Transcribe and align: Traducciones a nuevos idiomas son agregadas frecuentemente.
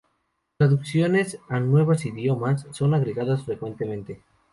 Traducciones 0.57 1.37
a 1.47 1.59
nuevos 1.59 2.07
idiomas 2.07 2.65
son 2.71 2.95
agregadas 2.95 3.43
frecuentemente. 3.43 4.23